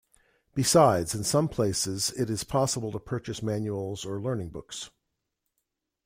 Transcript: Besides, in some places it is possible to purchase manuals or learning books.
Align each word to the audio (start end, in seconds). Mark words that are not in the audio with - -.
Besides, 0.55 1.13
in 1.13 1.23
some 1.23 1.47
places 1.47 2.09
it 2.17 2.27
is 2.31 2.43
possible 2.43 2.91
to 2.91 2.97
purchase 2.99 3.43
manuals 3.43 4.03
or 4.03 4.19
learning 4.19 4.49
books. 4.49 4.89